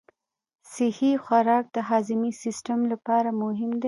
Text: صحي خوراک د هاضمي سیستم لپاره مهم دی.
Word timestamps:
صحي 0.73 1.11
خوراک 1.23 1.65
د 1.75 1.77
هاضمي 1.89 2.31
سیستم 2.43 2.79
لپاره 2.91 3.29
مهم 3.41 3.69
دی. 3.75 3.79